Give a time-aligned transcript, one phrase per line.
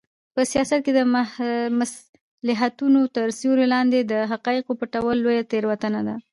[0.33, 0.99] په سیاست کې د
[1.79, 6.15] مصلحتونو تر سیوري لاندې د حقایقو پټول لویه تېروتنه ده.